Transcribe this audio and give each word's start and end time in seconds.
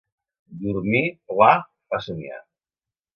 Dormir 0.61 1.01
pla 1.33 1.49
fa 1.91 1.99
somniar. 2.07 2.41